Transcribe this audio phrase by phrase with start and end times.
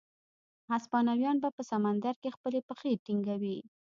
[0.71, 3.57] هسپانویان به په سمندرګي کې خپلې پښې ټینګوي.